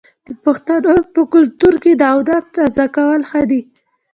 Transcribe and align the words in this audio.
د 0.27 0.29
پښتنو 0.43 0.93
په 1.13 1.21
کلتور 1.33 1.73
کې 1.83 1.91
د 1.95 2.01
اودس 2.13 2.43
تازه 2.55 2.83
ساتل 2.95 3.21
ښه 3.29 3.41
دي. 3.49 3.61